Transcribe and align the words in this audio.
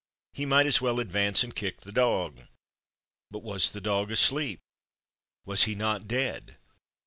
He 0.33 0.47
might 0.47 0.65
as 0.65 0.81
well 0.81 0.99
advance 0.99 1.43
and 1.43 1.55
kick 1.55 1.81
the 1.81 1.91
dog. 1.91 2.47
But 3.29 3.43
was 3.43 3.69
the 3.69 3.79
dog 3.79 4.09
asleep? 4.09 4.59
Was 5.45 5.65
he 5.65 5.75
not 5.75 6.07
dead? 6.07 6.57